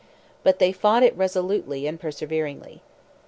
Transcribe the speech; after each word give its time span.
But 0.41 0.57
they 0.57 0.71
fought 0.71 1.03
it 1.03 1.15
resolutely 1.15 1.85
and 1.85 1.99
perseveringly. 1.99 2.81